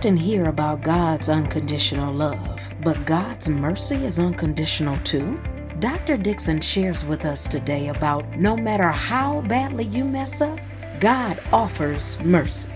often 0.00 0.16
hear 0.16 0.46
about 0.46 0.82
God's 0.82 1.28
unconditional 1.28 2.10
love, 2.10 2.58
but 2.82 3.04
God's 3.04 3.50
mercy 3.50 3.96
is 4.06 4.18
unconditional 4.18 4.96
too. 5.04 5.38
Dr. 5.78 6.16
Dixon 6.16 6.62
shares 6.62 7.04
with 7.04 7.26
us 7.26 7.46
today 7.46 7.88
about 7.88 8.26
no 8.34 8.56
matter 8.56 8.88
how 8.88 9.42
badly 9.42 9.84
you 9.84 10.06
mess 10.06 10.40
up, 10.40 10.58
God 11.00 11.38
offers 11.52 12.18
mercy. 12.20 12.72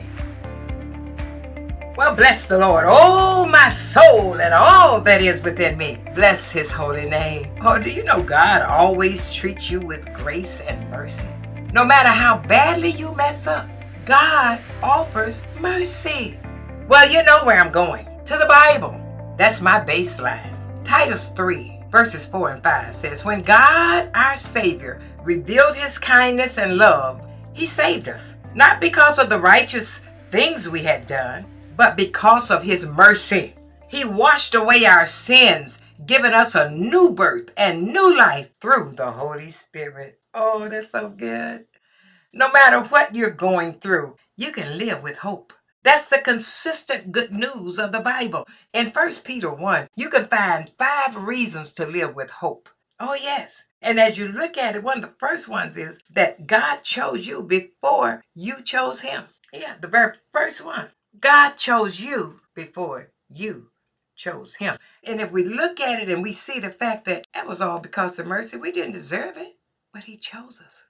Well, 1.97 2.15
bless 2.15 2.47
the 2.47 2.59
Lord, 2.59 2.85
oh 2.87 3.47
my 3.47 3.71
soul, 3.71 4.39
and 4.39 4.53
all 4.53 5.01
that 5.01 5.23
is 5.23 5.43
within 5.43 5.79
me. 5.79 5.97
Bless 6.15 6.53
his 6.53 6.71
holy 6.71 7.09
name. 7.09 7.49
Oh, 7.63 7.79
do 7.79 7.89
you 7.89 8.05
know 8.05 8.23
God 8.23 8.61
always 8.61 9.33
treats 9.33 9.71
you 9.71 9.81
with 9.81 10.13
grace 10.13 10.61
and 10.61 10.91
mercy? 10.91 11.29
No 11.73 11.87
matter 11.87 12.11
how 12.11 12.37
badly 12.37 12.91
you 12.91 13.15
mess 13.15 13.47
up, 13.47 13.67
God 14.05 14.61
offers 14.83 15.43
mercy. 15.59 16.39
Well, 16.87 17.11
you 17.11 17.23
know 17.23 17.43
where 17.45 17.59
I'm 17.59 17.73
going 17.73 18.07
to 18.27 18.37
the 18.37 18.45
Bible. 18.45 19.01
That's 19.39 19.63
my 19.63 19.81
baseline. 19.81 20.55
Titus 20.85 21.31
3, 21.31 21.81
verses 21.91 22.27
4 22.27 22.51
and 22.51 22.63
5 22.63 22.95
says, 22.95 23.25
When 23.25 23.41
God, 23.41 24.11
our 24.15 24.37
Savior, 24.37 25.01
revealed 25.23 25.75
his 25.75 25.99
kindness 25.99 26.59
and 26.59 26.77
love, 26.77 27.27
he 27.55 27.65
saved 27.65 28.11
us, 28.11 28.37
not 28.55 28.83
because 28.83 29.19
of 29.19 29.31
the 29.31 29.41
righteous 29.41 30.03
things 30.31 30.69
we 30.69 30.83
had 30.83 31.07
done, 31.07 31.47
but 31.75 31.97
because 31.97 32.51
of 32.51 32.63
his 32.63 32.87
mercy. 32.87 33.55
He 33.89 34.05
washed 34.05 34.55
away 34.55 34.85
our 34.85 35.07
sins, 35.07 35.81
giving 36.05 36.35
us 36.35 36.55
a 36.55 36.71
new 36.71 37.13
birth 37.13 37.51
and 37.57 37.85
new 37.85 38.15
life 38.15 38.51
through 38.61 38.93
the 38.95 39.11
Holy 39.11 39.49
Spirit. 39.49 40.21
Oh, 40.35 40.69
that's 40.69 40.91
so 40.91 41.09
good. 41.09 41.65
No 42.35 42.53
matter 42.53 42.83
what 42.83 43.15
you're 43.15 43.31
going 43.31 43.73
through, 43.73 44.17
you 44.37 44.53
can 44.53 44.77
live 44.77 45.03
with 45.03 45.19
hope. 45.21 45.55
That's 45.85 46.09
the 46.09 46.19
consistent 46.19 47.13
good 47.13 47.31
news 47.31 47.79
of 47.79 47.93
the 47.93 48.01
Bible. 48.01 48.49
In 48.73 48.89
1 48.89 49.11
Peter 49.23 49.53
1, 49.53 49.89
you 49.95 50.09
can 50.09 50.25
find 50.25 50.73
five 50.79 51.15
reasons 51.15 51.73
to 51.75 51.85
live 51.85 52.15
with 52.15 52.31
hope. 52.31 52.71
Oh, 52.99 53.13
yes. 53.13 53.67
And 53.83 54.01
as 54.01 54.17
you 54.17 54.27
look 54.27 54.57
at 54.57 54.75
it, 54.75 54.83
one 54.83 54.97
of 54.97 55.03
the 55.03 55.15
first 55.19 55.47
ones 55.47 55.77
is 55.77 56.03
that 56.11 56.47
God 56.47 56.79
chose 56.85 57.27
you 57.27 57.43
before 57.43 58.25
you 58.35 58.63
chose 58.63 59.03
Him. 59.03 59.25
Yeah, 59.53 59.75
the 59.79 59.87
very 59.87 60.17
first 60.33 60.65
one. 60.65 60.89
God 61.21 61.57
chose 61.57 62.01
you 62.01 62.41
before 62.55 63.11
you 63.29 63.69
chose 64.17 64.55
Him. 64.55 64.79
And 65.07 65.21
if 65.21 65.31
we 65.33 65.45
look 65.45 65.81
at 65.81 66.03
it 66.03 66.09
and 66.09 66.23
we 66.23 66.33
see 66.33 66.61
the 66.61 66.71
fact 66.71 67.05
that 67.05 67.27
that 67.35 67.47
was 67.47 67.61
all 67.61 67.79
because 67.79 68.19
of 68.19 68.27
mercy, 68.27 68.57
we 68.57 68.73
didn't 68.73 68.93
deserve 68.93 69.37
it, 69.37 69.57
but 69.93 70.05
He 70.05 70.17
chose 70.17 70.63
us. 70.65 70.85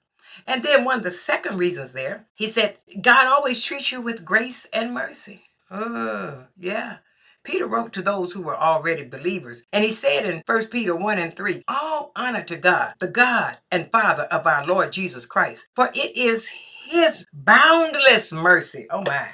And 0.46 0.62
then 0.62 0.84
one 0.84 0.98
of 0.98 1.02
the 1.04 1.10
second 1.10 1.58
reasons 1.58 1.92
there, 1.92 2.26
he 2.34 2.46
said, 2.46 2.78
God 3.00 3.26
always 3.26 3.62
treats 3.62 3.92
you 3.92 4.00
with 4.00 4.24
grace 4.24 4.66
and 4.72 4.92
mercy. 4.94 5.42
Oh, 5.70 6.44
yeah. 6.58 6.98
Peter 7.44 7.66
wrote 7.66 7.92
to 7.92 8.02
those 8.02 8.32
who 8.32 8.42
were 8.42 8.56
already 8.56 9.04
believers, 9.04 9.66
and 9.70 9.84
he 9.84 9.90
said 9.90 10.24
in 10.24 10.42
1 10.46 10.66
Peter 10.68 10.96
1 10.96 11.18
and 11.18 11.36
3, 11.36 11.62
All 11.68 12.10
honor 12.16 12.42
to 12.42 12.56
God, 12.56 12.94
the 12.98 13.06
God 13.06 13.58
and 13.70 13.92
Father 13.92 14.24
of 14.24 14.46
our 14.46 14.64
Lord 14.64 14.92
Jesus 14.92 15.26
Christ, 15.26 15.68
for 15.76 15.90
it 15.94 16.16
is 16.16 16.48
his 16.86 17.26
boundless 17.34 18.32
mercy, 18.32 18.86
oh 18.90 19.02
my, 19.06 19.28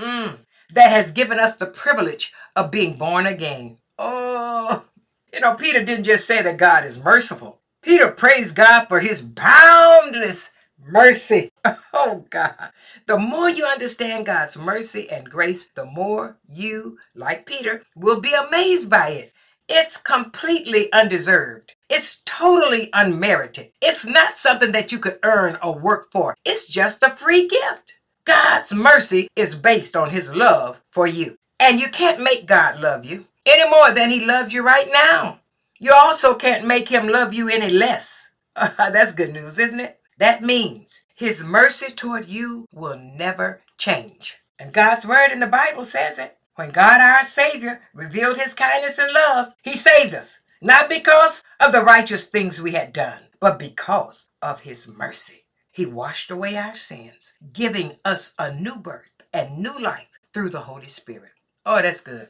mm, 0.00 0.36
that 0.74 0.90
has 0.90 1.12
given 1.12 1.38
us 1.38 1.56
the 1.56 1.66
privilege 1.66 2.32
of 2.56 2.72
being 2.72 2.96
born 2.96 3.26
again. 3.26 3.78
Oh, 3.98 4.84
you 5.32 5.38
know, 5.40 5.54
Peter 5.54 5.84
didn't 5.84 6.04
just 6.04 6.26
say 6.26 6.42
that 6.42 6.56
God 6.56 6.84
is 6.84 7.02
merciful, 7.02 7.60
Peter 7.84 8.10
praised 8.10 8.56
God 8.56 8.86
for 8.86 9.00
his 9.00 9.22
boundless 9.22 10.50
mercy. 10.84 11.50
Oh 11.96 12.24
God. 12.28 12.70
The 13.06 13.18
more 13.18 13.48
you 13.48 13.64
understand 13.64 14.26
God's 14.26 14.58
mercy 14.58 15.08
and 15.08 15.30
grace, 15.30 15.68
the 15.68 15.84
more 15.84 16.36
you, 16.46 16.98
like 17.14 17.46
Peter, 17.46 17.82
will 17.94 18.20
be 18.20 18.34
amazed 18.34 18.90
by 18.90 19.10
it. 19.10 19.32
It's 19.68 19.96
completely 19.96 20.92
undeserved. 20.92 21.74
It's 21.88 22.20
totally 22.26 22.90
unmerited. 22.92 23.70
It's 23.80 24.04
not 24.04 24.36
something 24.36 24.72
that 24.72 24.92
you 24.92 24.98
could 24.98 25.18
earn 25.22 25.56
or 25.62 25.78
work 25.78 26.10
for. 26.10 26.34
It's 26.44 26.66
just 26.68 27.02
a 27.02 27.10
free 27.10 27.46
gift. 27.46 27.94
God's 28.24 28.74
mercy 28.74 29.28
is 29.36 29.54
based 29.54 29.94
on 29.96 30.10
his 30.10 30.34
love 30.34 30.82
for 30.90 31.06
you. 31.06 31.36
And 31.60 31.80
you 31.80 31.88
can't 31.88 32.20
make 32.20 32.46
God 32.46 32.80
love 32.80 33.04
you 33.04 33.26
any 33.46 33.68
more 33.70 33.92
than 33.92 34.10
he 34.10 34.24
loves 34.24 34.52
you 34.52 34.62
right 34.62 34.88
now. 34.92 35.40
You 35.84 35.92
also 35.92 36.34
can't 36.34 36.66
make 36.66 36.88
him 36.88 37.08
love 37.08 37.34
you 37.34 37.50
any 37.50 37.68
less. 37.68 38.30
That's 38.56 39.12
good 39.12 39.34
news, 39.34 39.58
isn't 39.58 39.80
it? 39.80 40.00
That 40.16 40.42
means 40.42 41.02
his 41.14 41.44
mercy 41.44 41.92
toward 41.92 42.24
you 42.24 42.64
will 42.72 42.98
never 42.98 43.60
change. 43.76 44.38
And 44.58 44.72
God's 44.72 45.04
word 45.04 45.30
in 45.30 45.40
the 45.40 45.46
Bible 45.46 45.84
says 45.84 46.18
it. 46.18 46.38
When 46.54 46.70
God 46.70 47.02
our 47.02 47.22
Savior 47.22 47.82
revealed 47.92 48.38
his 48.38 48.54
kindness 48.54 48.98
and 48.98 49.12
love, 49.12 49.52
he 49.62 49.74
saved 49.74 50.14
us. 50.14 50.40
Not 50.62 50.88
because 50.88 51.44
of 51.60 51.72
the 51.72 51.82
righteous 51.82 52.28
things 52.28 52.62
we 52.62 52.72
had 52.72 52.94
done, 52.94 53.24
but 53.38 53.58
because 53.58 54.28
of 54.40 54.60
his 54.60 54.88
mercy. 54.88 55.44
He 55.70 55.84
washed 55.84 56.30
away 56.30 56.56
our 56.56 56.74
sins, 56.74 57.34
giving 57.52 57.96
us 58.06 58.32
a 58.38 58.54
new 58.54 58.76
birth 58.76 59.22
and 59.34 59.58
new 59.58 59.78
life 59.78 60.08
through 60.32 60.48
the 60.48 60.60
Holy 60.60 60.86
Spirit. 60.86 61.32
Oh, 61.66 61.82
that's 61.82 62.00
good. 62.00 62.28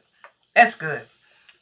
That's 0.56 0.74
good. 0.74 1.06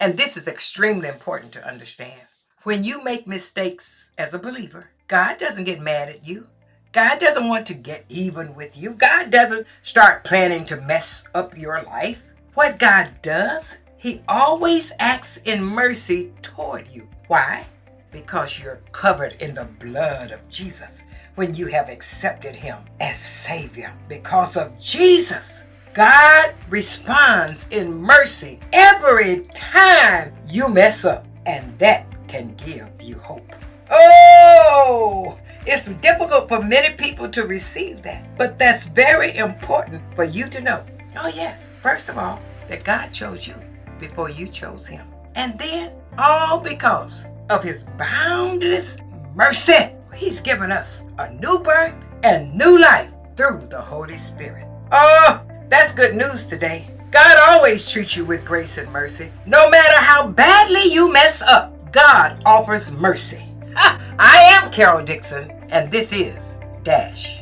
And 0.02 0.16
this 0.16 0.36
is 0.36 0.48
extremely 0.48 1.08
important 1.08 1.52
to 1.52 1.64
understand. 1.64 2.22
When 2.64 2.82
you 2.82 3.04
make 3.04 3.28
mistakes 3.28 4.10
as 4.18 4.34
a 4.34 4.38
believer, 4.40 4.90
God 5.06 5.38
doesn't 5.38 5.62
get 5.62 5.80
mad 5.80 6.08
at 6.08 6.26
you. 6.26 6.48
God 6.90 7.20
doesn't 7.20 7.46
want 7.46 7.68
to 7.68 7.74
get 7.74 8.04
even 8.08 8.56
with 8.56 8.76
you. 8.76 8.94
God 8.94 9.30
doesn't 9.30 9.64
start 9.82 10.24
planning 10.24 10.64
to 10.64 10.80
mess 10.80 11.22
up 11.36 11.56
your 11.56 11.84
life. 11.84 12.24
What 12.54 12.80
God 12.80 13.12
does, 13.22 13.78
He 13.96 14.22
always 14.26 14.90
acts 14.98 15.36
in 15.36 15.62
mercy 15.62 16.32
toward 16.42 16.88
you. 16.88 17.06
Why? 17.28 17.64
Because 18.10 18.58
you're 18.58 18.80
covered 18.90 19.34
in 19.34 19.54
the 19.54 19.68
blood 19.78 20.32
of 20.32 20.50
Jesus 20.50 21.04
when 21.36 21.54
you 21.54 21.68
have 21.68 21.88
accepted 21.88 22.56
Him 22.56 22.78
as 22.98 23.16
Savior. 23.16 23.96
Because 24.08 24.56
of 24.56 24.76
Jesus, 24.80 25.62
God 25.94 26.54
responds 26.70 27.68
in 27.68 27.92
mercy 27.94 28.58
every 28.72 29.42
time 29.54 30.32
you 30.48 30.68
mess 30.68 31.04
up, 31.04 31.26
and 31.44 31.78
that 31.78 32.06
can 32.28 32.54
give 32.54 32.88
you 32.98 33.18
hope. 33.18 33.54
Oh, 33.90 35.38
it's 35.66 35.90
difficult 35.90 36.48
for 36.48 36.62
many 36.62 36.94
people 36.94 37.28
to 37.28 37.46
receive 37.46 38.00
that, 38.02 38.38
but 38.38 38.58
that's 38.58 38.86
very 38.86 39.36
important 39.36 40.02
for 40.16 40.24
you 40.24 40.48
to 40.48 40.62
know. 40.62 40.82
Oh, 41.18 41.28
yes, 41.28 41.68
first 41.82 42.08
of 42.08 42.16
all, 42.16 42.40
that 42.68 42.84
God 42.84 43.12
chose 43.12 43.46
you 43.46 43.54
before 43.98 44.30
you 44.30 44.48
chose 44.48 44.86
Him. 44.86 45.06
And 45.34 45.58
then, 45.58 45.92
all 46.16 46.58
because 46.58 47.26
of 47.50 47.62
His 47.62 47.84
boundless 47.98 48.96
mercy, 49.34 49.94
He's 50.14 50.40
given 50.40 50.72
us 50.72 51.04
a 51.18 51.30
new 51.34 51.58
birth 51.58 51.96
and 52.22 52.54
new 52.54 52.78
life 52.78 53.10
through 53.36 53.66
the 53.68 53.80
Holy 53.80 54.16
Spirit. 54.16 54.66
Oh, 54.90 55.44
that's 55.72 55.90
good 55.90 56.14
news 56.14 56.44
today. 56.44 56.86
God 57.10 57.38
always 57.48 57.90
treats 57.90 58.14
you 58.14 58.26
with 58.26 58.44
grace 58.44 58.76
and 58.76 58.92
mercy. 58.92 59.32
No 59.46 59.70
matter 59.70 59.96
how 59.96 60.26
badly 60.28 60.92
you 60.92 61.10
mess 61.10 61.40
up, 61.40 61.90
God 61.92 62.42
offers 62.44 62.92
mercy. 62.92 63.42
I 63.74 64.60
am 64.62 64.70
Carol 64.70 65.02
Dixon, 65.02 65.50
and 65.70 65.90
this 65.90 66.12
is 66.12 66.58
Dash. 66.82 67.41